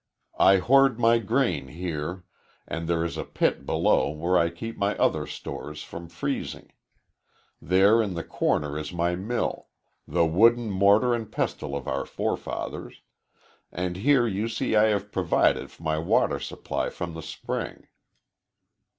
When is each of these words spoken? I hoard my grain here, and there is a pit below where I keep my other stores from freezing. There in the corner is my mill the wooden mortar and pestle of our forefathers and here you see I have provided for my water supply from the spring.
I 0.39 0.57
hoard 0.57 0.97
my 0.99 1.19
grain 1.19 1.67
here, 1.67 2.23
and 2.67 2.87
there 2.87 3.05
is 3.05 3.17
a 3.19 3.23
pit 3.23 3.67
below 3.67 4.09
where 4.09 4.35
I 4.35 4.49
keep 4.49 4.75
my 4.75 4.97
other 4.97 5.27
stores 5.27 5.83
from 5.83 6.09
freezing. 6.09 6.71
There 7.61 8.01
in 8.01 8.15
the 8.15 8.23
corner 8.23 8.79
is 8.79 8.91
my 8.91 9.13
mill 9.15 9.67
the 10.07 10.25
wooden 10.25 10.71
mortar 10.71 11.13
and 11.13 11.31
pestle 11.31 11.75
of 11.75 11.87
our 11.87 12.07
forefathers 12.07 13.03
and 13.71 13.97
here 13.97 14.25
you 14.27 14.47
see 14.47 14.75
I 14.75 14.85
have 14.85 15.11
provided 15.11 15.69
for 15.69 15.83
my 15.83 15.99
water 15.99 16.39
supply 16.39 16.89
from 16.89 17.13
the 17.13 17.21
spring. 17.21 17.87